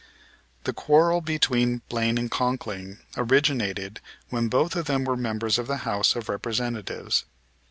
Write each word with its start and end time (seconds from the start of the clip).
The 0.63 0.73
quarrel 0.73 1.21
between 1.21 1.83
Blaine 1.87 2.17
and 2.17 2.31
Conkling 2.31 2.97
originated 3.15 4.01
when 4.29 4.47
both 4.47 4.75
of 4.75 4.85
them 4.87 5.05
were 5.05 5.15
members 5.15 5.59
of 5.59 5.67
the 5.67 5.77
House 5.85 6.15
of 6.15 6.27
Representatives. 6.27 7.23